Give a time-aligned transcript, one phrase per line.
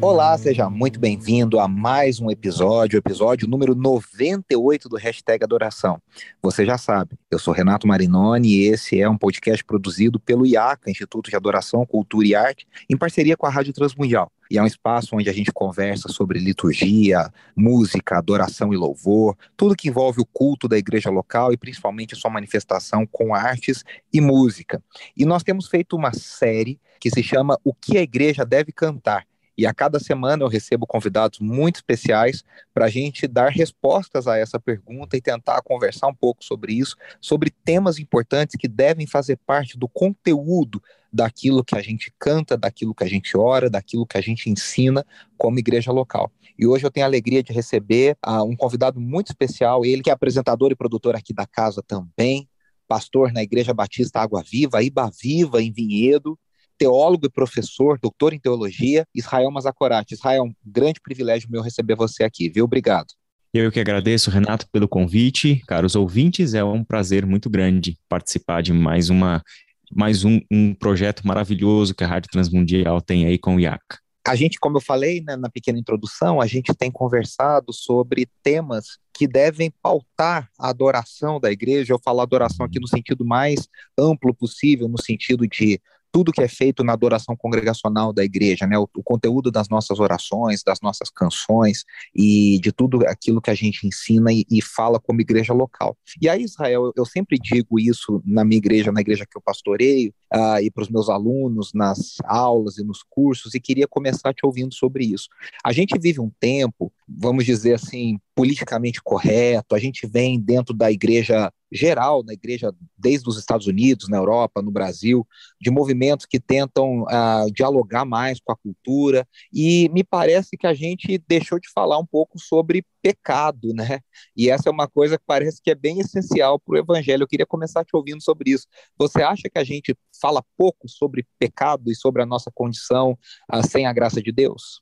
[0.00, 6.00] Olá, seja muito bem-vindo a mais um episódio, episódio número 98 do Hashtag Adoração.
[6.40, 10.88] Você já sabe, eu sou Renato Marinoni e esse é um podcast produzido pelo IACA,
[10.88, 14.30] Instituto de Adoração, Cultura e Arte, em parceria com a Rádio Transmundial.
[14.48, 19.74] E é um espaço onde a gente conversa sobre liturgia, música, adoração e louvor, tudo
[19.74, 24.80] que envolve o culto da igreja local e principalmente sua manifestação com artes e música.
[25.16, 29.26] E nós temos feito uma série que se chama O que a igreja deve cantar
[29.58, 34.38] e a cada semana eu recebo convidados muito especiais para a gente dar respostas a
[34.38, 39.36] essa pergunta e tentar conversar um pouco sobre isso, sobre temas importantes que devem fazer
[39.44, 40.80] parte do conteúdo
[41.12, 45.04] daquilo que a gente canta, daquilo que a gente ora, daquilo que a gente ensina
[45.36, 46.30] como igreja local.
[46.56, 50.10] E hoje eu tenho a alegria de receber uh, um convidado muito especial, ele que
[50.10, 52.48] é apresentador e produtor aqui da casa também,
[52.86, 56.38] pastor na Igreja Batista Água Viva, Iba Viva, em Vinhedo,
[56.78, 60.14] teólogo e professor, doutor em teologia, Israel Mazakorati.
[60.14, 62.64] Israel, um grande privilégio meu receber você aqui, viu?
[62.64, 63.08] Obrigado.
[63.52, 65.62] Eu que agradeço, Renato, pelo convite.
[65.66, 69.42] Caros ouvintes, é um prazer muito grande participar de mais uma
[69.90, 73.98] mais um, um projeto maravilhoso que a Rádio Transmundial tem aí com o IACA.
[74.26, 78.98] A gente, como eu falei né, na pequena introdução, a gente tem conversado sobre temas
[79.14, 81.94] que devem pautar a adoração da igreja.
[81.94, 83.66] Eu falo adoração aqui no sentido mais
[83.98, 88.78] amplo possível, no sentido de tudo que é feito na adoração congregacional da igreja, né?
[88.78, 93.54] O, o, conteúdo das nossas orações, das nossas canções e de tudo aquilo que a
[93.54, 95.96] gente ensina e, e fala como igreja local.
[96.20, 99.42] E aí, Israel, eu, eu, sempre digo isso na minha igreja, na igreja que eu
[99.42, 104.32] pastoreio, uh, e para os meus alunos nas aulas e nos cursos, e queria começar
[104.32, 105.28] te ouvindo sobre isso.
[105.64, 110.92] A gente vive um tempo, vamos dizer assim, politicamente correto, a gente vem dentro da
[110.92, 115.26] igreja geral, na igreja desde os Estados Unidos, na Europa, no Brasil,
[115.60, 120.72] de movimentos que tentam uh, dialogar mais com a cultura, e me parece que a
[120.72, 123.98] gente deixou de falar um pouco sobre pecado, né?
[124.36, 127.24] E essa é uma coisa que parece que é bem essencial para o evangelho.
[127.24, 128.68] Eu queria começar te ouvindo sobre isso.
[128.96, 133.18] Você acha que a gente fala pouco sobre pecado e sobre a nossa condição
[133.52, 134.80] uh, sem a graça de Deus?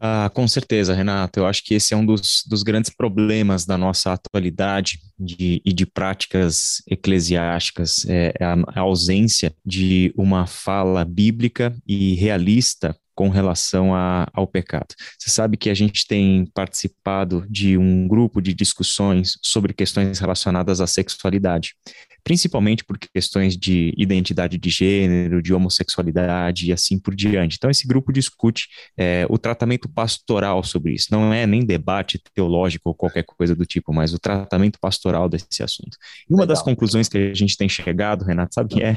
[0.00, 1.40] Ah, com certeza, Renato.
[1.40, 5.72] Eu acho que esse é um dos, dos grandes problemas da nossa atualidade de, e
[5.72, 13.28] de práticas eclesiásticas, é, é a, a ausência de uma fala bíblica e realista com
[13.28, 14.94] relação a, ao pecado.
[15.18, 20.80] Você sabe que a gente tem participado de um grupo de discussões sobre questões relacionadas
[20.80, 21.74] à sexualidade
[22.24, 27.56] principalmente por questões de identidade de gênero, de homossexualidade e assim por diante.
[27.56, 31.08] Então, esse grupo discute é, o tratamento pastoral sobre isso.
[31.10, 35.62] Não é nem debate teológico ou qualquer coisa do tipo, mas o tratamento pastoral desse
[35.62, 35.98] assunto.
[36.28, 36.56] E uma Legal.
[36.56, 38.96] das conclusões que a gente tem chegado, Renato, sabe que é?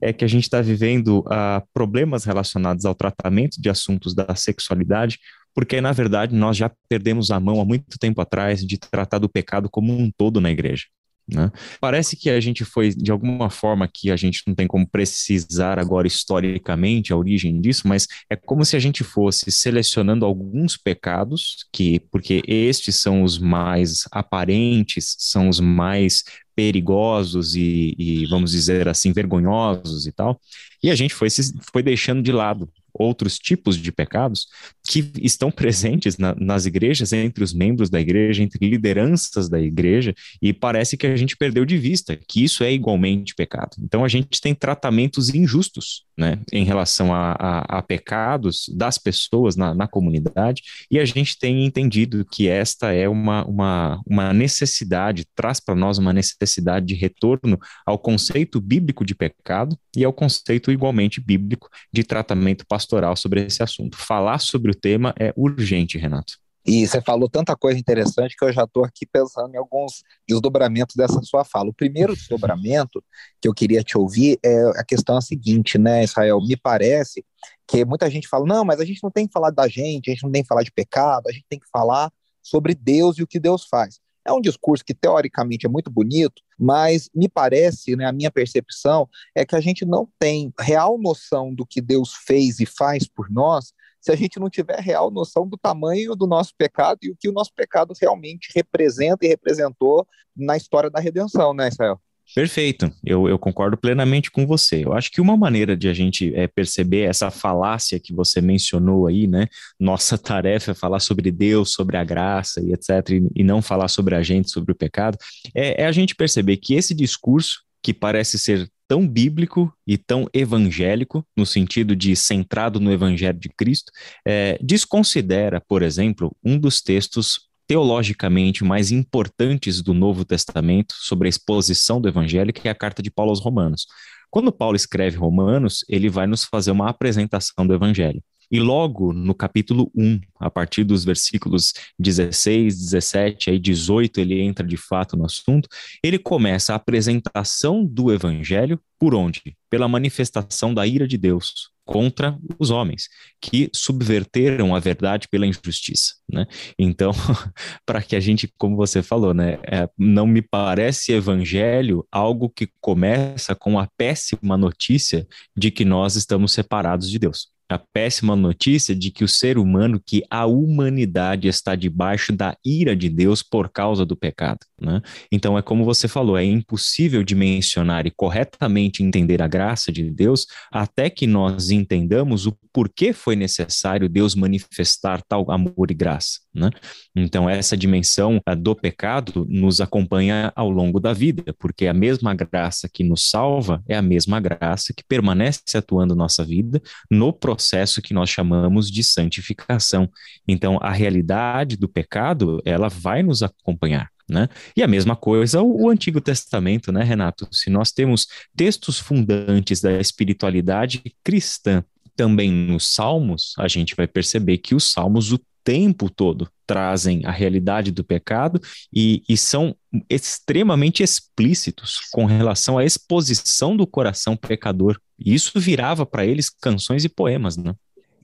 [0.00, 5.18] É que a gente está vivendo uh, problemas relacionados ao tratamento de assuntos da sexualidade
[5.54, 9.28] porque na verdade nós já perdemos a mão há muito tempo atrás de tratar do
[9.28, 10.84] pecado como um todo na igreja.
[11.30, 11.52] Né?
[11.78, 15.78] Parece que a gente foi, de alguma forma, que a gente não tem como precisar
[15.78, 21.66] agora historicamente a origem disso, mas é como se a gente fosse selecionando alguns pecados,
[21.70, 26.24] que porque estes são os mais aparentes, são os mais
[26.56, 30.40] perigosos e, e vamos dizer assim, vergonhosos e tal,
[30.82, 31.28] e a gente foi,
[31.72, 34.48] foi deixando de lado outros tipos de pecados
[34.88, 40.14] que estão presentes na, nas igrejas, entre os membros da igreja, entre lideranças da igreja,
[40.40, 43.76] e parece que a gente perdeu de vista que isso é igualmente pecado.
[43.80, 49.56] Então a gente tem tratamentos injustos né, em relação a, a, a pecados das pessoas
[49.56, 55.26] na, na, comunidade, e a gente tem entendido que esta é uma, uma, uma necessidade,
[55.36, 60.72] traz para nós uma necessidade de retorno ao conceito bíblico de pecado e ao conceito
[60.72, 63.96] igualmente bíblico de tratamento pastoral sobre esse assunto.
[63.96, 66.34] Falar sobre o tema é urgente, Renato.
[66.66, 70.94] E você falou tanta coisa interessante que eu já estou aqui pensando em alguns desdobramentos
[70.94, 71.70] dessa sua fala.
[71.70, 73.02] O primeiro desdobramento
[73.40, 76.38] que eu queria te ouvir é a questão a seguinte, né, Israel?
[76.42, 77.24] Me parece
[77.66, 80.12] que muita gente fala, não, mas a gente não tem que falar da gente, a
[80.12, 83.22] gente não tem que falar de pecado, a gente tem que falar sobre Deus e
[83.22, 83.98] o que Deus faz.
[84.26, 89.08] É um discurso que teoricamente é muito bonito, mas me parece, né, a minha percepção
[89.34, 93.30] é que a gente não tem real noção do que Deus fez e faz por
[93.30, 97.16] nós se a gente não tiver real noção do tamanho do nosso pecado e o
[97.16, 100.06] que o nosso pecado realmente representa e representou
[100.36, 102.00] na história da redenção, né, Israel?
[102.34, 104.84] Perfeito, eu, eu, concordo plenamente com você.
[104.84, 109.06] Eu acho que uma maneira de a gente é, perceber essa falácia que você mencionou
[109.06, 109.46] aí, né?
[109.80, 113.88] Nossa tarefa é falar sobre Deus, sobre a graça e etc., e, e não falar
[113.88, 115.16] sobre a gente, sobre o pecado,
[115.54, 120.26] é, é a gente perceber que esse discurso, que parece ser tão bíblico e tão
[120.32, 123.92] evangélico, no sentido de centrado no evangelho de Cristo,
[124.26, 131.30] é, desconsidera, por exemplo, um dos textos teologicamente mais importantes do Novo Testamento sobre a
[131.30, 133.86] exposição do Evangelho, que é a carta de Paulo aos Romanos.
[134.30, 138.22] Quando Paulo escreve Romanos, ele vai nos fazer uma apresentação do Evangelho.
[138.50, 144.66] E logo no capítulo 1, a partir dos versículos 16, 17 e 18, ele entra
[144.66, 145.68] de fato no assunto,
[146.02, 149.56] ele começa a apresentação do evangelho por onde?
[149.70, 153.08] Pela manifestação da ira de Deus contra os homens
[153.40, 156.46] que subverteram a verdade pela injustiça, né?
[156.78, 157.12] Então,
[157.86, 162.68] para que a gente, como você falou, né, é, não me parece evangelho algo que
[162.78, 168.94] começa com a péssima notícia de que nós estamos separados de Deus a péssima notícia
[168.94, 173.70] de que o ser humano, que a humanidade está debaixo da ira de Deus por
[173.70, 174.60] causa do pecado.
[174.80, 175.02] Né?
[175.32, 180.46] Então, é como você falou, é impossível dimensionar e corretamente entender a graça de Deus
[180.70, 186.38] até que nós entendamos o porquê foi necessário Deus manifestar tal amor e graça.
[186.54, 186.70] Né?
[187.16, 192.88] Então, essa dimensão do pecado nos acompanha ao longo da vida, porque a mesma graça
[192.88, 196.80] que nos salva é a mesma graça que permanece atuando nossa vida
[197.10, 200.08] no processo que nós chamamos de santificação.
[200.46, 204.08] Então, a realidade do pecado, ela vai nos acompanhar.
[204.28, 204.48] Né?
[204.76, 207.48] E a mesma coisa o, o, Antigo Testamento, né, Renato?
[207.50, 211.82] Se nós temos textos fundantes da espiritualidade cristã
[212.14, 217.30] também nos Salmos, a gente vai perceber que os Salmos o tempo todo trazem a
[217.30, 218.60] realidade do pecado
[218.92, 219.76] e, e são
[220.08, 224.98] extremamente explícitos com relação à exposição do coração pecador.
[225.18, 227.74] E isso virava para eles canções e poemas, né?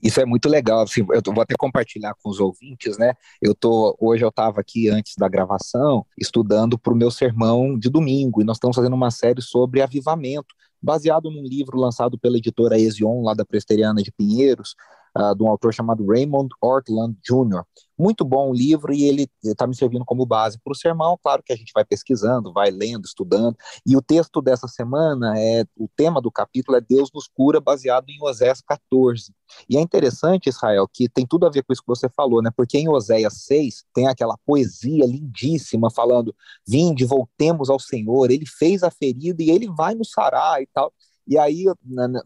[0.05, 3.15] Isso é muito legal, assim, eu vou até compartilhar com os ouvintes, né?
[3.41, 7.89] Eu tô, hoje eu estava aqui antes da gravação, estudando para o meu sermão de
[7.89, 12.79] domingo, e nós estamos fazendo uma série sobre avivamento, baseado num livro lançado pela editora
[12.79, 14.75] Ezion, lá da Presteriana de Pinheiros,
[15.17, 17.63] uh, de um autor chamado Raymond Ortland Jr.
[17.97, 21.17] Muito bom o livro e ele está me servindo como base para o sermão.
[21.21, 23.55] Claro que a gente vai pesquisando, vai lendo, estudando.
[23.85, 28.09] E o texto dessa semana é o tema do capítulo é Deus nos cura, baseado
[28.09, 29.33] em Oséias 14.
[29.69, 32.51] E é interessante, Israel, que tem tudo a ver com isso que você falou, né?
[32.55, 36.35] Porque em Oséias 6 tem aquela poesia lindíssima falando:
[36.67, 40.91] Vinde, voltemos ao Senhor, ele fez a ferida e ele vai nos sarar e tal.
[41.27, 41.65] E aí,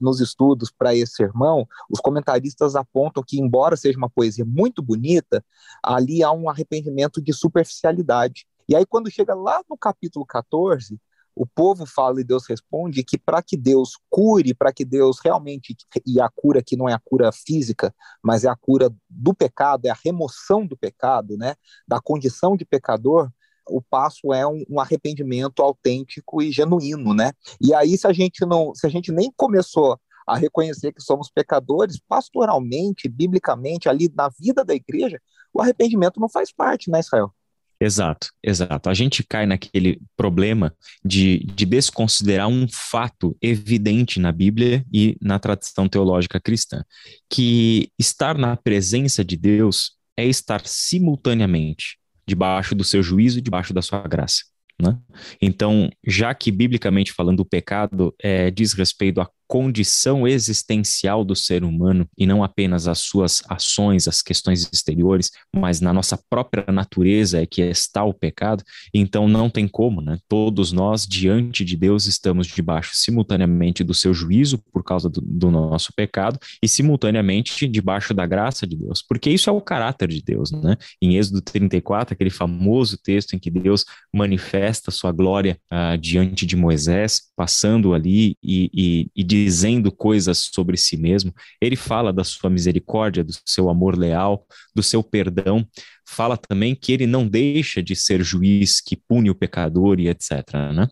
[0.02, 5.44] nos estudos para esse sermão, os comentaristas apontam que, embora seja uma poesia muito bonita,
[5.84, 8.46] ali há um arrependimento de superficialidade.
[8.68, 11.00] E aí, quando chega lá no capítulo 14,
[11.40, 15.74] o povo fala e Deus responde que para que Deus cure, para que Deus realmente,
[16.06, 19.86] e a cura aqui não é a cura física, mas é a cura do pecado,
[19.86, 21.56] é a remoção do pecado, né,
[21.88, 23.32] da condição de pecador,
[23.70, 27.32] o passo é um, um, arrependimento autêntico e genuíno, né?
[27.62, 31.30] E aí, se a gente não, se a gente nem começou a reconhecer que somos
[31.30, 35.20] pecadores, pastoralmente, biblicamente, ali na vida da igreja,
[35.54, 37.34] o arrependimento não faz parte, né, Israel?
[37.82, 38.90] Exato, exato.
[38.90, 45.40] A gente cai naquele problema de, de desconsiderar um fato evidente na Bíblia e na
[45.40, 46.84] tradição teológica cristã,
[47.30, 51.98] que estar na presença de Deus é estar simultaneamente
[52.30, 54.44] debaixo do seu juízo debaixo da sua graça.
[54.82, 54.98] Né?
[55.42, 61.64] Então, já que biblicamente falando, o pecado é, diz respeito a condição existencial do ser
[61.64, 67.42] humano e não apenas as suas ações, as questões exteriores, mas na nossa própria natureza
[67.42, 68.64] é que está o pecado,
[68.94, 70.20] então não tem como, né?
[70.30, 75.50] Todos nós, diante de Deus, estamos debaixo simultaneamente do seu juízo por causa do, do
[75.50, 80.22] nosso pecado e simultaneamente debaixo da graça de Deus, porque isso é o caráter de
[80.22, 80.78] Deus, né?
[81.02, 86.56] Em Êxodo 34, aquele famoso texto em que Deus manifesta sua glória uh, diante de
[86.56, 91.34] Moisés, passando ali e, e, e dizendo coisas sobre si mesmo.
[91.62, 95.66] Ele fala da sua misericórdia, do seu amor leal, do seu perdão.
[96.08, 100.54] Fala também que ele não deixa de ser juiz que pune o pecador e etc.
[100.74, 100.88] Né?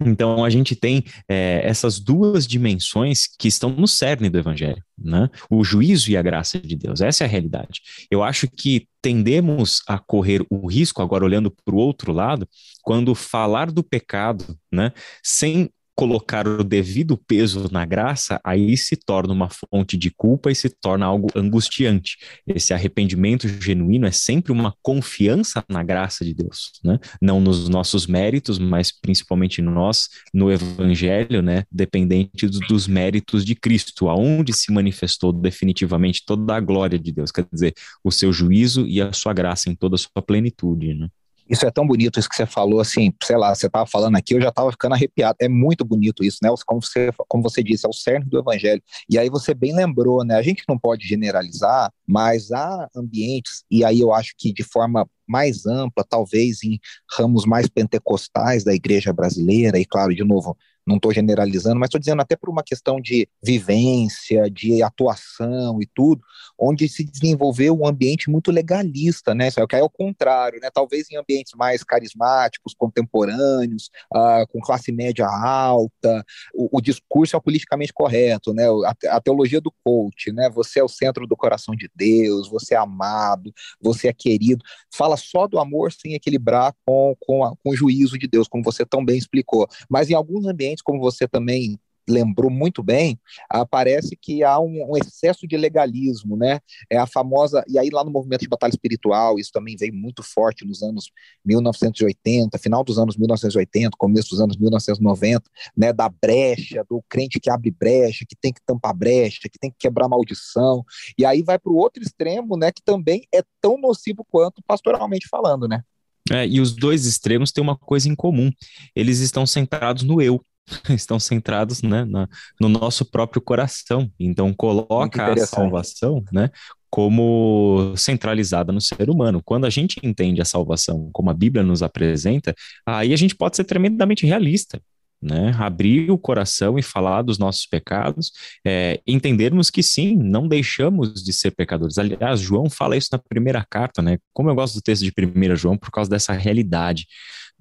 [0.00, 5.28] Então a gente tem é, essas duas dimensões que estão no cerne do evangelho, né?
[5.50, 7.00] O juízo e a graça de Deus.
[7.00, 7.80] Essa é a realidade.
[8.10, 12.48] Eu acho que tendemos a correr o risco, agora olhando para o outro lado,
[12.82, 14.92] quando falar do pecado, né,
[15.22, 20.54] sem colocar o devido peso na graça, aí se torna uma fonte de culpa e
[20.54, 22.16] se torna algo angustiante.
[22.46, 26.98] Esse arrependimento genuíno é sempre uma confiança na graça de Deus, né?
[27.20, 31.64] Não nos nossos méritos, mas principalmente nós, no Evangelho, né?
[31.70, 37.46] Dependente dos méritos de Cristo, aonde se manifestou definitivamente toda a glória de Deus, quer
[37.52, 41.08] dizer, o seu juízo e a sua graça em toda a sua plenitude, né?
[41.48, 44.34] Isso é tão bonito isso que você falou, assim, sei lá, você estava falando aqui,
[44.34, 45.36] eu já estava ficando arrepiado.
[45.40, 46.48] É muito bonito isso, né?
[46.66, 48.82] Como você, como você disse, é o cerne do evangelho.
[49.08, 50.36] E aí você bem lembrou, né?
[50.36, 55.08] A gente não pode generalizar, mas há ambientes, e aí eu acho que de forma
[55.26, 56.78] mais ampla, talvez em
[57.10, 62.00] ramos mais pentecostais da igreja brasileira, e claro, de novo, não estou generalizando, mas estou
[62.00, 66.22] dizendo até por uma questão de vivência, de atuação e tudo,
[66.58, 69.50] onde se desenvolveu um ambiente muito legalista, né?
[69.50, 70.68] Que é o contrário, né?
[70.72, 76.24] Talvez em ambientes mais carismáticos, contemporâneos, uh, com classe média alta,
[76.54, 78.64] o, o, discurso é o politicamente correto, né?
[78.68, 80.50] A, a, teologia do coach, né?
[80.50, 84.64] Você é o centro do coração de Deus, você é amado, você é querido.
[84.92, 88.64] Fala só do amor sem equilibrar com, com, a, com o juízo de Deus, como
[88.64, 89.68] você tão bem explicou.
[89.88, 93.18] Mas em alguns ambientes como você também lembrou muito bem,
[93.54, 96.60] uh, parece que há um, um, excesso de legalismo, né?
[96.90, 100.22] É a famosa, e aí lá no movimento de batalha espiritual, isso também veio muito
[100.22, 101.10] forte nos anos
[101.44, 105.42] 1980, final dos anos 1980, começo dos anos 1990,
[105.76, 105.92] né?
[105.92, 109.76] Da brecha, do crente que abre brecha, que tem que tampar brecha, que tem que
[109.78, 110.84] quebrar maldição,
[111.16, 112.72] e aí vai para o outro extremo, né?
[112.72, 115.82] Que também é tão nocivo quanto pastoralmente falando, né?
[116.30, 118.50] É, e os dois extremos têm uma coisa em comum,
[118.94, 120.40] eles estão centrados no eu,
[120.90, 122.28] estão centrados né, na,
[122.60, 124.10] no nosso próprio coração.
[124.18, 126.50] Então, coloca a salvação né,
[126.90, 129.42] como centralizada no ser humano.
[129.44, 132.54] Quando a gente entende a salvação como a Bíblia nos apresenta,
[132.86, 134.80] aí a gente pode ser tremendamente realista.
[135.24, 138.32] Né, abrir o coração e falar dos nossos pecados,
[138.66, 141.96] é, entendermos que sim, não deixamos de ser pecadores.
[141.96, 144.18] Aliás, João fala isso na primeira carta, né?
[144.32, 147.06] Como eu gosto do texto de 1 João por causa dessa realidade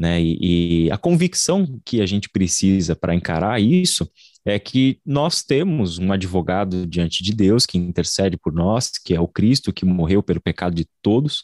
[0.01, 0.19] né?
[0.19, 4.09] E, e a convicção que a gente precisa para encarar isso
[4.43, 9.21] é que nós temos um advogado diante de Deus que intercede por nós, que é
[9.21, 11.43] o Cristo que morreu pelo pecado de todos,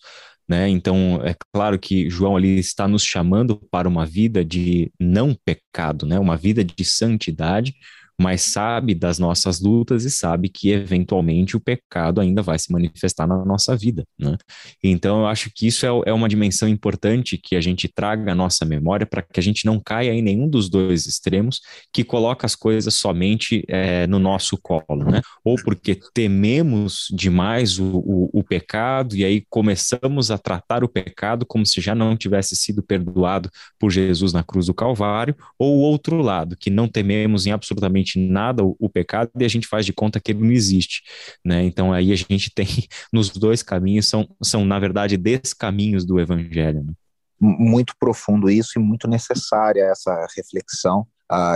[0.49, 0.67] né?
[0.69, 6.07] Então, é claro que João ali está nos chamando para uma vida de não pecado,
[6.07, 6.17] né?
[6.17, 7.75] Uma vida de santidade,
[8.19, 13.27] mas sabe das nossas lutas e sabe que eventualmente o pecado ainda vai se manifestar
[13.27, 14.35] na nossa vida, né?
[14.83, 18.35] Então eu acho que isso é, é uma dimensão importante que a gente traga à
[18.35, 21.61] nossa memória para que a gente não caia em nenhum dos dois extremos
[21.93, 25.21] que coloca as coisas somente é, no nosso colo, né?
[25.43, 31.45] Ou porque tememos demais o, o, o pecado e aí começamos a tratar o pecado
[31.45, 35.81] como se já não tivesse sido perdoado por Jesus na cruz do Calvário, ou o
[35.81, 39.85] outro lado, que não tememos em absolutamente nada o, o, pecado e a gente faz
[39.85, 41.03] de conta que ele não existe,
[41.43, 41.63] né?
[41.63, 42.67] Então aí a gente tem
[43.11, 46.83] nos dois caminhos são, são na verdade descaminhos do evangelho.
[46.83, 46.93] Né?
[47.39, 51.05] Muito profundo isso e muito necessária essa reflexão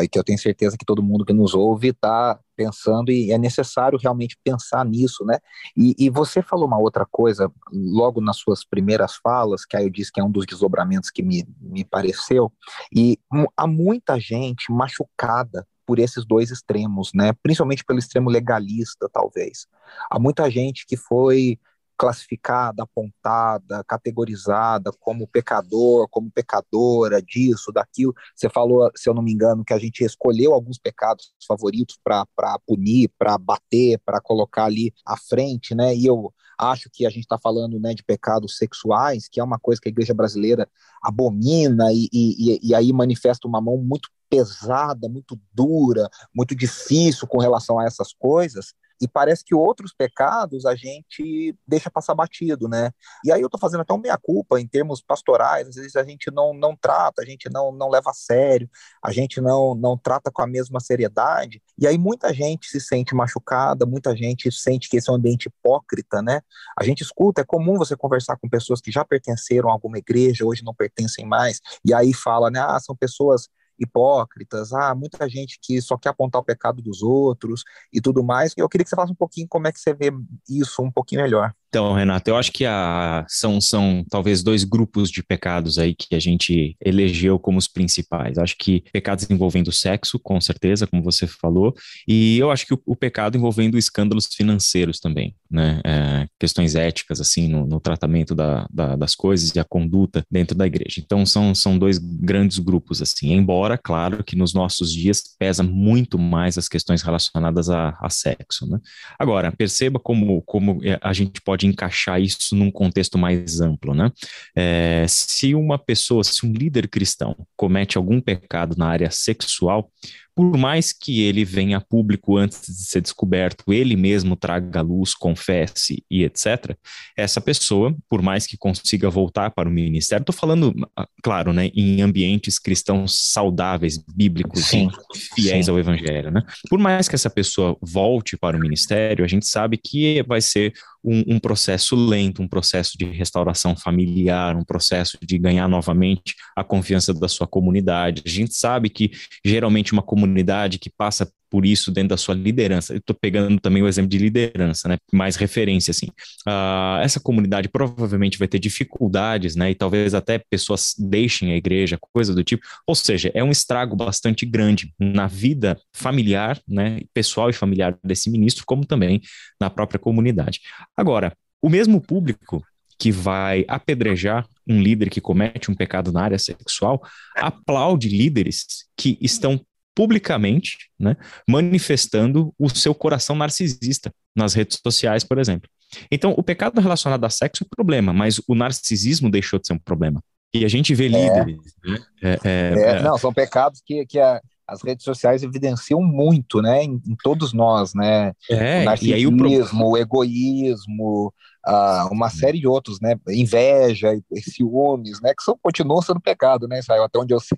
[0.04, 3.38] e que eu tenho certeza que todo mundo que nos ouve está pensando e é
[3.38, 5.40] necessário realmente pensar nisso, né?
[5.76, 9.90] E, e, você falou uma outra coisa logo nas suas primeiras falas, que aí eu
[9.90, 12.52] disse que é um dos desdobramentos que me, me pareceu,
[12.94, 13.18] e
[13.56, 17.34] há muita gente machucada por esses dois extremos, né?
[17.44, 19.68] Principalmente pelo extremo legalista, talvez.
[20.10, 21.60] Há muita gente que foi
[21.98, 28.16] classificada, apontada, categorizada como pecador, como pecadora, disso, daquilo.
[28.34, 32.26] Você falou, se eu não me engano, que a gente escolheu alguns pecados favoritos para
[32.66, 35.94] punir, para bater, para colocar ali à frente, né?
[35.94, 39.60] E eu acho que a gente está falando né, de pecados sexuais, que é uma
[39.60, 40.70] coisa que a igreja brasileira
[41.04, 47.38] abomina e, e, e aí manifesta uma mão muito pesada, muito dura, muito difícil com
[47.38, 52.92] relação a essas coisas, e parece que outros pecados a gente deixa passar batido, né?
[53.26, 56.30] E aí eu tô fazendo até um meia-culpa em termos pastorais, às vezes a gente
[56.32, 58.70] não, não trata, a gente não, não leva a sério,
[59.04, 63.16] a gente não, não trata com a mesma seriedade, e aí muita gente se sente
[63.16, 66.42] machucada, muita gente sente que esse é um ambiente hipócrita, né?
[66.80, 70.46] A gente escuta, é comum você conversar com pessoas que já pertenceram a alguma igreja,
[70.46, 73.50] hoje não pertencem mais, e aí fala, né, ah, são pessoas
[73.82, 78.54] hipócritas, ah, muita gente que só quer apontar o pecado dos outros e tudo mais.
[78.56, 80.12] Eu queria que você falasse um pouquinho como é que você vê
[80.50, 81.54] isso um pouquinho melhor.
[81.72, 86.14] Então, Renato, eu acho que a, são, são talvez dois grupos de pecados aí que
[86.14, 88.38] a gente elegeu como os principais.
[88.38, 91.74] Acho que pecados envolvendo sexo, com certeza, como você falou,
[92.06, 95.80] e eu acho que o, o pecado envolvendo escândalos financeiros também, né?
[95.86, 100.58] É, questões éticas, assim, no, no tratamento da, da, das coisas e a conduta dentro
[100.58, 101.00] da igreja.
[101.00, 106.20] Então, são, são dois grandes grupos, assim, embora, claro, que nos nossos dias pesa muito
[106.20, 108.78] mais as questões relacionadas a, a sexo, né?
[109.18, 114.12] Agora, perceba como, como a gente pode pode encaixar isso num contexto mais amplo, né?
[114.56, 119.92] É, se uma pessoa, se um líder cristão comete algum pecado na área sexual,
[120.36, 124.82] por mais que ele venha a público antes de ser descoberto, ele mesmo traga a
[124.82, 126.76] luz, confesse e etc.,
[127.18, 131.70] essa pessoa, por mais que consiga voltar para o ministério, estou falando, ah, claro, né,
[131.76, 134.90] em ambientes cristãos saudáveis, bíblicos, sim,
[135.36, 135.72] fiéis sim.
[135.72, 136.42] ao evangelho, né?
[136.70, 140.74] Por mais que essa pessoa volte para o ministério, a gente sabe que vai ser
[141.04, 146.64] um, um, processo lento, um processo de restauração familiar, um processo de ganhar novamente a
[146.64, 148.22] confiança da sua comunidade.
[148.26, 149.12] A gente sabe que
[149.44, 152.94] geralmente uma comunidade que passa por isso dentro da sua liderança.
[152.94, 154.98] Eu estou pegando também o exemplo de liderança, né?
[155.12, 156.08] Mais referência, assim.
[156.48, 159.70] Uh, essa comunidade provavelmente vai ter dificuldades, né?
[159.70, 162.66] E talvez até pessoas deixem a igreja, coisa do tipo.
[162.88, 167.02] Ou seja, é um estrago bastante grande na vida familiar, né?
[167.14, 169.22] Pessoal e familiar desse ministro, como também
[169.60, 170.62] na própria comunidade.
[170.96, 172.64] Agora, o mesmo público
[172.98, 177.02] que vai apedrejar um líder que comete um pecado na área sexual,
[177.36, 179.60] aplaude líderes que estão
[179.96, 181.16] publicamente, né,
[181.48, 185.70] manifestando o seu coração narcisista nas redes sociais, por exemplo.
[186.10, 189.80] Então, o pecado relacionado a sexo é problema, mas o narcisismo deixou de ser um
[189.80, 190.24] problema.
[190.54, 191.10] E a gente vê é.
[191.10, 191.74] líderes.
[191.84, 192.00] Né?
[192.24, 196.84] É, é, é, não, são pecados que, que a, as redes sociais evidenciam muito, né,
[196.84, 198.32] em, em todos nós, né?
[198.50, 201.34] É, o narcisismo, o, o egoísmo,
[201.68, 203.16] uh, uma série de outros, né?
[203.30, 205.34] Inveja e ciúmes, né?
[205.38, 207.04] Que são, continuam sendo pecado, né, Israel?
[207.04, 207.58] Até onde eu sei.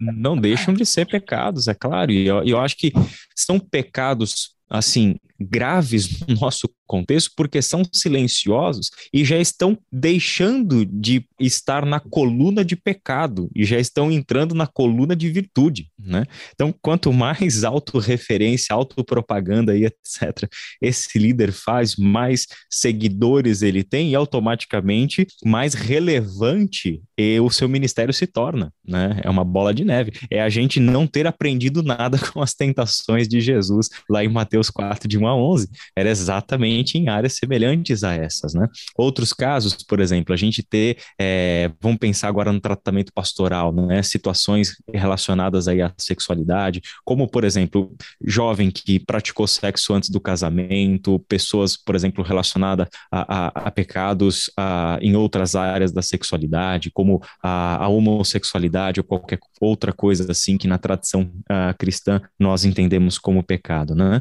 [0.00, 2.12] Não deixam de ser pecados, é claro.
[2.12, 2.92] E eu, eu acho que
[3.34, 11.26] são pecados assim graves no nosso contexto porque são silenciosos e já estão deixando de
[11.40, 16.24] estar na coluna de pecado e já estão entrando na coluna de virtude, né?
[16.52, 20.48] Então, quanto mais autorreferência, autopropaganda e etc,
[20.80, 27.02] esse líder faz, mais seguidores ele tem e automaticamente mais relevante
[27.40, 29.20] o seu ministério se torna, né?
[29.22, 30.12] É uma bola de neve.
[30.30, 34.68] É a gente não ter aprendido nada com as tentações de Jesus lá em Mateus
[34.68, 35.68] 4 de 1 a 11.
[35.96, 38.68] Era exatamente em áreas semelhantes a essas, né?
[38.96, 44.02] Outros casos, por exemplo, a gente ter, é, vamos pensar agora no tratamento pastoral, né?
[44.02, 51.18] Situações relacionadas aí à sexualidade, como, por exemplo, jovem que praticou sexo antes do casamento,
[51.28, 57.22] pessoas, por exemplo, relacionadas a, a, a pecados a, em outras áreas da sexualidade, como
[57.42, 61.30] a, homossexualidade ou qualquer outra coisa assim que na tradição
[61.78, 64.20] cristã nós entendemos como pecado, né?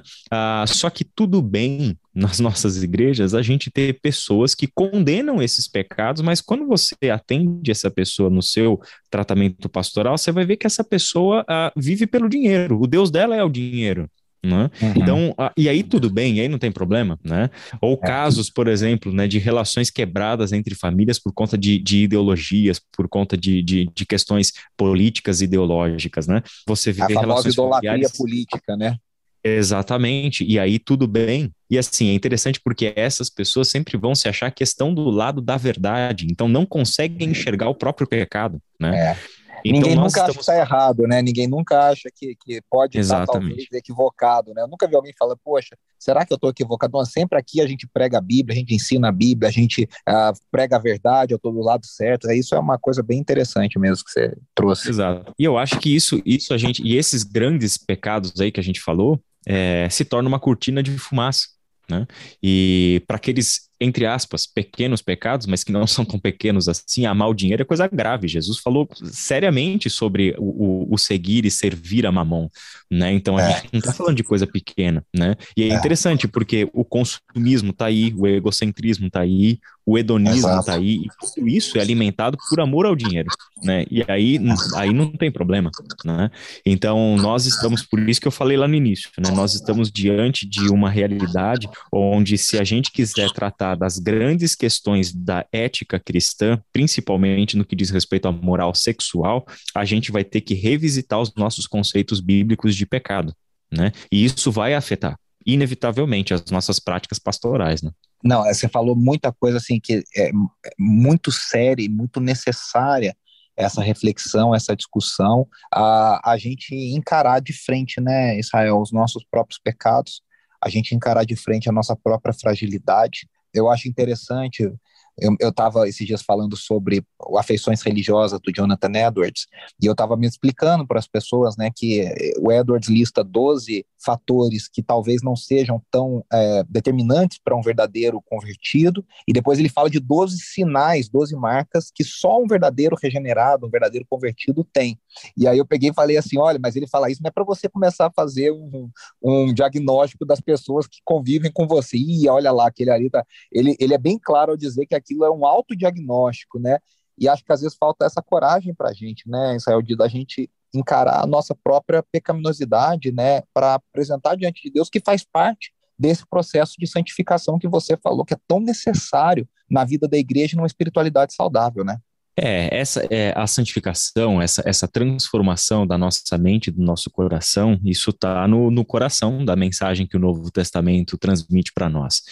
[0.67, 6.21] só que tudo bem nas nossas igrejas a gente ter pessoas que condenam esses pecados,
[6.21, 10.83] mas quando você atende essa pessoa no seu tratamento pastoral, você vai ver que essa
[10.83, 14.09] pessoa uh, vive pelo dinheiro, o Deus dela é o dinheiro.
[14.45, 14.69] Né?
[14.81, 14.93] Uhum.
[14.97, 17.49] Então, uh, e aí tudo bem, aí não tem problema, né?
[17.79, 17.97] Ou é.
[18.05, 23.07] casos, por exemplo, né, de relações quebradas entre famílias por conta de, de ideologias, por
[23.07, 26.43] conta de, de, de, questões políticas ideológicas, né?
[26.67, 28.17] Você vê a relações idolatria familiares...
[28.17, 28.97] política, né?
[29.43, 31.51] Exatamente, e aí tudo bem.
[31.69, 35.41] E assim, é interessante porque essas pessoas sempre vão se achar que estão do lado
[35.41, 39.11] da verdade, então não conseguem enxergar o próprio pecado, né?
[39.11, 39.17] É.
[39.65, 40.29] Então, Ninguém nunca estamos...
[40.29, 41.21] acha que está errado, né?
[41.21, 44.61] Ninguém nunca acha que, que pode estar talvez equivocado, né?
[44.61, 46.91] Eu nunca vi alguém falar, poxa, será que eu estou equivocado?
[46.97, 49.83] Não, sempre aqui a gente prega a Bíblia, a gente ensina a Bíblia, a gente
[49.83, 52.29] uh, prega a verdade, eu estou do lado certo.
[52.29, 54.89] Isso é uma coisa bem interessante mesmo que você trouxe.
[54.89, 55.33] Exato.
[55.39, 58.63] E eu acho que isso, isso a gente, e esses grandes pecados aí que a
[58.63, 61.47] gente falou, é, se torna uma cortina de fumaça.
[61.89, 62.07] Né?
[62.41, 67.29] E para aqueles entre aspas, pequenos pecados, mas que não são tão pequenos assim, amar
[67.29, 68.27] o dinheiro é coisa grave.
[68.27, 72.47] Jesus falou seriamente sobre o, o, o seguir e servir a mamon,
[72.89, 73.11] né?
[73.11, 73.53] Então a é.
[73.55, 75.35] gente não está falando de coisa pequena, né?
[75.57, 80.59] E é, é, interessante porque o consumismo está aí, o egocentrismo está aí, o hedonismo
[80.59, 83.27] está aí, e tudo isso é alimentado por amor ao dinheiro,
[83.61, 83.85] né?
[83.91, 84.39] E aí,
[84.75, 85.69] aí não tem problema,
[86.05, 86.31] né?
[86.65, 89.29] Então nós estamos, por isso que eu falei lá no início, né?
[89.31, 95.13] Nós estamos diante de uma realidade onde se a gente quiser tratar das grandes questões
[95.13, 100.41] da ética cristã, principalmente no que diz respeito à moral sexual, a gente vai ter
[100.41, 103.35] que revisitar os nossos conceitos bíblicos de pecado,
[103.71, 103.91] né?
[104.11, 107.91] E isso vai afetar, inevitavelmente, as nossas práticas pastorais, né?
[108.23, 110.31] Não, você falou muita coisa assim que é
[110.79, 113.15] muito séria e muito necessária
[113.55, 119.59] essa reflexão, essa discussão, a, a gente encarar de frente, né, Israel, os nossos próprios
[119.59, 120.21] pecados,
[120.63, 123.27] a gente encarar de frente a nossa própria fragilidade.
[123.53, 124.71] Eu acho interessante
[125.17, 127.05] eu estava esses dias falando sobre
[127.37, 129.47] afeições religiosas do Jonathan Edwards,
[129.81, 133.85] e eu estava me explicando para as pessoas né, que eh, o Edwards lista 12
[134.03, 139.69] fatores que talvez não sejam tão é, determinantes para um verdadeiro convertido, e depois ele
[139.69, 144.99] fala de 12 sinais, 12 marcas que só um verdadeiro regenerado, um verdadeiro convertido tem.
[145.37, 147.43] E aí eu peguei e falei assim: olha, mas ele fala isso não é para
[147.43, 148.89] você começar a fazer um,
[149.21, 151.97] um diagnóstico das pessoas que convivem com você.
[151.97, 153.25] E olha lá, aquele ali tá.
[153.51, 156.79] Ele, ele é bem claro ao dizer que aquilo é um autodiagnóstico, né?
[157.17, 160.07] E acho que às vezes falta essa coragem para a gente, né, Israel, de da
[160.07, 165.71] gente encarar a nossa própria pecaminosidade, né, para apresentar diante de Deus que faz parte
[165.97, 170.57] desse processo de santificação que você falou que é tão necessário na vida da igreja
[170.57, 171.97] numa espiritualidade saudável, né?
[172.35, 178.09] É, essa é a santificação, essa, essa transformação da nossa mente, do nosso coração, isso
[178.09, 182.23] está no, no coração da mensagem que o Novo Testamento transmite para nós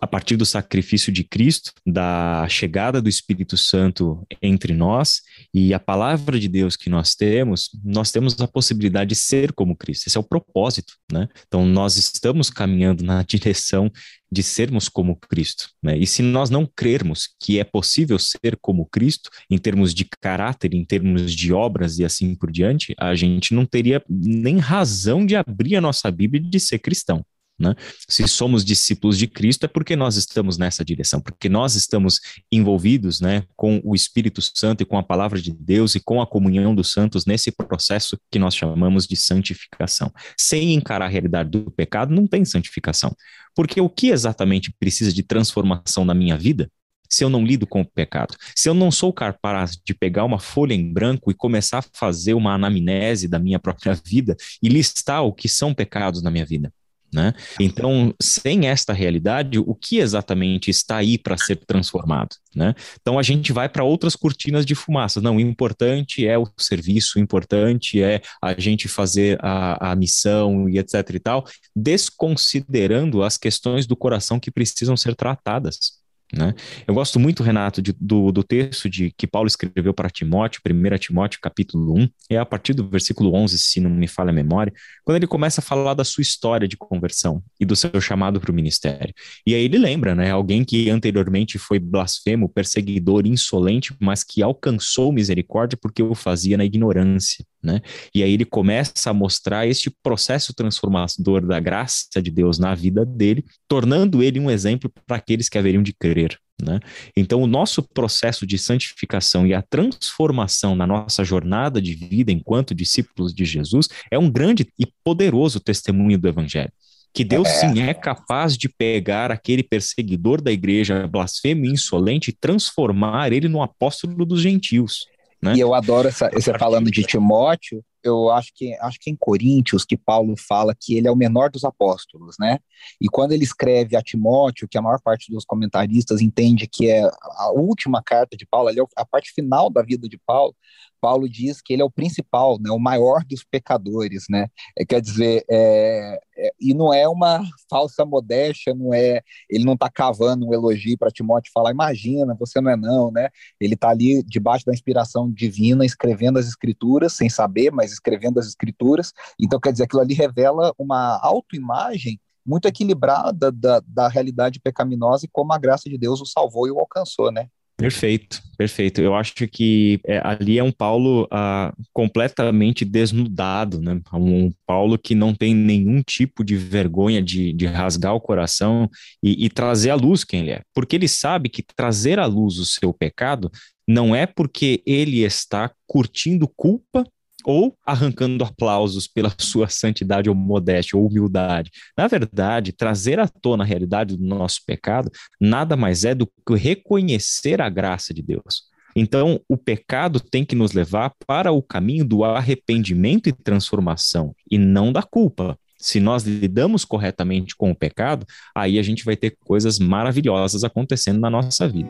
[0.00, 5.20] a partir do sacrifício de Cristo, da chegada do Espírito Santo entre nós
[5.52, 9.76] e a palavra de Deus que nós temos, nós temos a possibilidade de ser como
[9.76, 10.06] Cristo.
[10.06, 11.28] Esse é o propósito, né?
[11.46, 13.90] Então nós estamos caminhando na direção
[14.32, 15.98] de sermos como Cristo, né?
[15.98, 20.72] E se nós não crermos que é possível ser como Cristo em termos de caráter,
[20.72, 25.34] em termos de obras e assim por diante, a gente não teria nem razão de
[25.34, 27.24] abrir a nossa Bíblia e de ser cristão.
[27.60, 27.74] Né?
[28.08, 32.20] Se somos discípulos de Cristo, é porque nós estamos nessa direção, porque nós estamos
[32.50, 36.26] envolvidos né, com o Espírito Santo e com a palavra de Deus e com a
[36.26, 40.10] comunhão dos santos nesse processo que nós chamamos de santificação.
[40.38, 43.14] Sem encarar a realidade do pecado, não tem santificação.
[43.54, 46.70] Porque o que exatamente precisa de transformação na minha vida
[47.10, 48.36] se eu não lido com o pecado?
[48.54, 52.34] Se eu não sou capaz de pegar uma folha em branco e começar a fazer
[52.34, 56.72] uma anamnese da minha própria vida e listar o que são pecados na minha vida?
[57.12, 57.32] Né?
[57.58, 62.36] Então, sem esta realidade, o que exatamente está aí para ser transformado?
[62.54, 62.74] Né?
[63.00, 65.20] Então, a gente vai para outras cortinas de fumaça.
[65.20, 70.68] Não, o importante é o serviço, o importante é a gente fazer a, a missão
[70.68, 71.44] e etc e tal,
[71.74, 75.99] desconsiderando as questões do coração que precisam ser tratadas.
[76.32, 76.54] Né?
[76.86, 80.98] Eu gosto muito, Renato, de, do, do texto de que Paulo escreveu para Timóteo, 1
[80.98, 84.72] Timóteo capítulo 1, é a partir do versículo 11, se não me falha a memória,
[85.04, 88.50] quando ele começa a falar da sua história de conversão e do seu chamado para
[88.50, 89.12] o ministério.
[89.46, 95.12] E aí ele lembra, né, alguém que anteriormente foi blasfemo, perseguidor, insolente, mas que alcançou
[95.12, 97.44] misericórdia porque o fazia na ignorância.
[97.62, 97.80] Né?
[98.14, 103.04] E aí ele começa a mostrar este processo transformador da graça de Deus na vida
[103.04, 106.38] dele, tornando ele um exemplo para aqueles que haveriam de crer.
[106.62, 106.80] Né?
[107.16, 112.74] Então, o nosso processo de santificação e a transformação na nossa jornada de vida enquanto
[112.74, 116.72] discípulos de Jesus é um grande e poderoso testemunho do Evangelho.
[117.12, 117.52] Que Deus é.
[117.52, 123.48] sim é capaz de pegar aquele perseguidor da igreja, blasfemo e insolente, e transformar ele
[123.48, 125.06] no apóstolo dos gentios.
[125.42, 125.54] Né?
[125.56, 129.16] E eu adoro essa, você falando de Timóteo, eu acho que acho que é em
[129.16, 132.58] Coríntios que Paulo fala que ele é o menor dos apóstolos, né?
[133.00, 137.02] E quando ele escreve a Timóteo, que a maior parte dos comentaristas entende que é
[137.02, 140.54] a última carta de Paulo, ali é a parte final da vida de Paulo,
[141.00, 144.48] Paulo diz que ele é o principal, né, o maior dos pecadores, né?
[144.78, 149.74] É, quer dizer, é, é, e não é uma falsa modéstia, não é, ele não
[149.74, 153.28] está cavando um elogio para Timóteo falar, imagina, você não é não, né?
[153.60, 158.46] Ele está ali debaixo da inspiração divina, escrevendo as escrituras, sem saber, mas escrevendo as
[158.46, 159.12] escrituras.
[159.38, 165.28] Então, quer dizer, aquilo ali revela uma autoimagem muito equilibrada da, da realidade pecaminosa e
[165.30, 167.48] como a graça de Deus o salvou e o alcançou, né?
[167.80, 169.00] Perfeito, perfeito.
[169.00, 174.00] Eu acho que é, ali é um Paulo ah, completamente desnudado, né?
[174.12, 178.88] Um Paulo que não tem nenhum tipo de vergonha de, de rasgar o coração
[179.22, 180.62] e, e trazer à luz quem ele é.
[180.74, 183.50] Porque ele sabe que trazer à luz o seu pecado
[183.88, 187.04] não é porque ele está curtindo culpa
[187.44, 191.70] ou arrancando aplausos pela sua santidade ou modéstia ou humildade.
[191.96, 196.54] Na verdade, trazer à tona a realidade do nosso pecado nada mais é do que
[196.54, 198.70] reconhecer a graça de Deus.
[198.94, 204.58] Então, o pecado tem que nos levar para o caminho do arrependimento e transformação, e
[204.58, 205.56] não da culpa.
[205.78, 211.20] Se nós lidamos corretamente com o pecado, aí a gente vai ter coisas maravilhosas acontecendo
[211.20, 211.88] na nossa vida.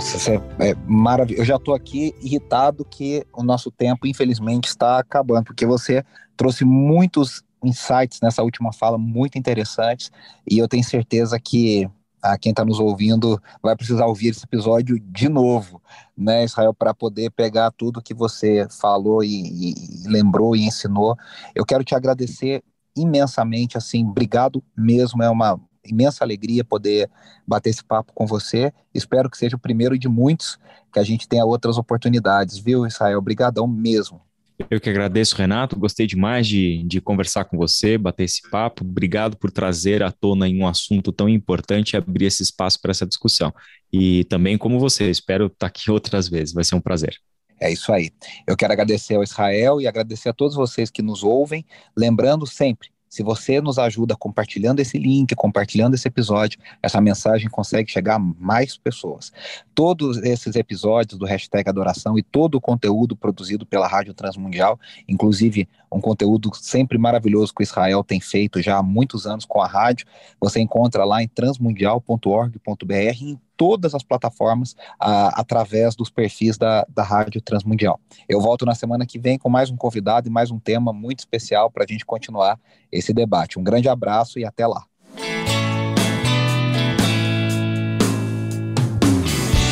[0.00, 1.42] Nossa, é, é maravilhoso.
[1.42, 6.02] Eu já estou aqui irritado que o nosso tempo, infelizmente, está acabando, porque você
[6.38, 10.10] trouxe muitos insights nessa última fala muito interessantes
[10.50, 11.86] e eu tenho certeza que
[12.22, 15.82] a quem está nos ouvindo vai precisar ouvir esse episódio de novo,
[16.16, 21.14] né, Israel, para poder pegar tudo que você falou e, e, lembrou e ensinou.
[21.54, 22.64] Eu quero te agradecer
[22.96, 27.10] imensamente, assim, obrigado mesmo, é uma imensa alegria poder
[27.46, 28.72] bater esse papo com você.
[28.94, 30.58] Espero que seja o primeiro de muitos,
[30.92, 33.18] que a gente tenha outras oportunidades, viu, Israel?
[33.18, 34.20] Obrigadão mesmo.
[34.68, 35.78] Eu que agradeço, Renato.
[35.78, 38.84] Gostei demais de, de conversar com você, bater esse papo.
[38.84, 42.90] Obrigado por trazer à tona em um assunto tão importante e abrir esse espaço para
[42.90, 43.54] essa discussão.
[43.92, 46.52] E também, como você, espero estar aqui outras vezes.
[46.52, 47.16] Vai ser um prazer.
[47.60, 48.10] É isso aí.
[48.46, 51.64] Eu quero agradecer ao Israel e agradecer a todos vocês que nos ouvem.
[51.96, 57.90] Lembrando sempre, se você nos ajuda compartilhando esse link, compartilhando esse episódio, essa mensagem consegue
[57.90, 59.32] chegar a mais pessoas.
[59.74, 65.68] Todos esses episódios do hashtag Adoração e todo o conteúdo produzido pela Rádio Transmundial, inclusive
[65.92, 69.66] um conteúdo sempre maravilhoso que o Israel tem feito já há muitos anos com a
[69.66, 70.06] rádio,
[70.40, 78.00] você encontra lá em transmundial.org.br todas as plataformas através dos perfis da, da Rádio Transmundial.
[78.26, 81.18] Eu volto na semana que vem com mais um convidado e mais um tema muito
[81.18, 82.58] especial para a gente continuar
[82.90, 83.58] esse debate.
[83.58, 84.86] Um grande abraço e até lá.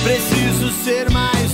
[0.05, 1.51] Preciso ser mais